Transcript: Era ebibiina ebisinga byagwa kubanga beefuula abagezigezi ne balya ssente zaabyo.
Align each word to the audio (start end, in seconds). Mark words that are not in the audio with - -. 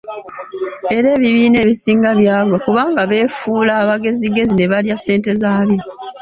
Era 0.95 1.07
ebibiina 1.17 1.57
ebisinga 1.63 2.09
byagwa 2.19 2.57
kubanga 2.65 3.01
beefuula 3.09 3.73
abagezigezi 3.83 4.53
ne 4.55 4.65
balya 4.71 4.95
ssente 4.97 5.31
zaabyo. 5.41 5.81